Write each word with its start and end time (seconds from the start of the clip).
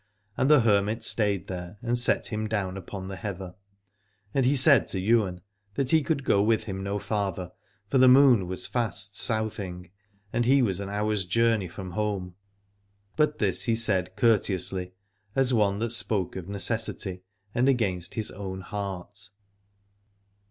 And 0.35 0.49
the 0.49 0.61
hermit 0.61 1.03
stayed 1.03 1.45
there 1.45 1.77
and 1.83 1.95
set 1.95 2.33
him 2.33 2.47
down 2.47 2.75
upon 2.75 3.07
the 3.07 3.17
heather, 3.17 3.53
and 4.33 4.47
he 4.47 4.55
said 4.55 4.87
to 4.87 4.99
Ywain 4.99 5.41
that 5.75 5.91
he 5.91 6.01
could 6.01 6.23
go 6.23 6.41
with 6.41 6.63
him 6.63 6.81
no 6.81 6.97
farther, 6.97 7.51
for 7.87 7.99
the 7.99 8.07
moon 8.07 8.47
was 8.47 8.65
fast 8.65 9.15
southing 9.15 9.91
and 10.33 10.45
he 10.45 10.63
was 10.63 10.79
an 10.79 10.89
hour's 10.89 11.23
journey 11.23 11.67
from 11.67 11.91
home. 11.91 12.33
But 13.15 13.37
this 13.37 13.65
he 13.65 13.75
said 13.75 14.15
courteously, 14.15 14.91
as 15.35 15.53
one 15.53 15.77
that 15.77 15.91
spoke 15.91 16.35
of 16.35 16.49
necessity 16.49 17.21
and 17.53 17.69
against 17.69 18.15
his 18.15 18.31
own 18.31 18.61
heart. 18.61 19.29